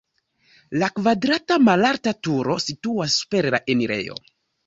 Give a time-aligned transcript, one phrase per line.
[0.83, 4.19] La kvadrata malalta turo situas super la enirejo.